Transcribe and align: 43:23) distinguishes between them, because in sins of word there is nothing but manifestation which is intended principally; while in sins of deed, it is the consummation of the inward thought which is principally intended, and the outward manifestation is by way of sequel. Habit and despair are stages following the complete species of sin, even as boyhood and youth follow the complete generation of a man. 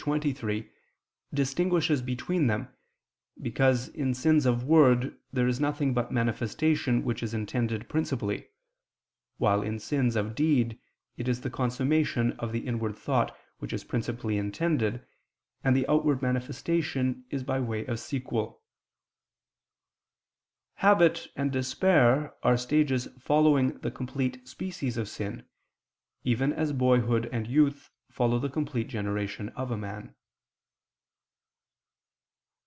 43:23) 0.01 0.67
distinguishes 1.31 2.01
between 2.01 2.47
them, 2.47 2.73
because 3.39 3.87
in 3.89 4.15
sins 4.15 4.47
of 4.47 4.63
word 4.63 5.15
there 5.31 5.47
is 5.47 5.59
nothing 5.59 5.93
but 5.93 6.11
manifestation 6.11 7.03
which 7.03 7.21
is 7.21 7.35
intended 7.35 7.87
principally; 7.87 8.47
while 9.37 9.61
in 9.61 9.77
sins 9.77 10.15
of 10.15 10.33
deed, 10.33 10.79
it 11.17 11.27
is 11.27 11.41
the 11.41 11.51
consummation 11.51 12.31
of 12.39 12.51
the 12.51 12.65
inward 12.65 12.95
thought 12.97 13.37
which 13.59 13.71
is 13.71 13.83
principally 13.83 14.37
intended, 14.39 15.05
and 15.63 15.75
the 15.77 15.87
outward 15.87 16.19
manifestation 16.19 17.23
is 17.29 17.43
by 17.43 17.59
way 17.59 17.85
of 17.85 17.99
sequel. 17.99 18.63
Habit 20.77 21.27
and 21.35 21.51
despair 21.51 22.33
are 22.41 22.57
stages 22.57 23.07
following 23.19 23.77
the 23.81 23.91
complete 23.91 24.47
species 24.49 24.97
of 24.97 25.07
sin, 25.07 25.45
even 26.23 26.51
as 26.53 26.73
boyhood 26.73 27.29
and 27.31 27.45
youth 27.45 27.91
follow 28.09 28.37
the 28.39 28.49
complete 28.49 28.89
generation 28.89 29.47
of 29.55 29.71
a 29.71 29.77
man. 29.77 30.13